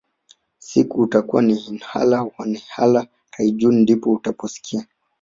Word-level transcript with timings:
siku 0.67 0.97
utakua 1.05 1.41
innalillah 1.43 2.23
wainnailah 2.39 3.05
rajiuun 3.37 3.75
ndipoo 3.83 4.13
utakaposikia 4.17 4.87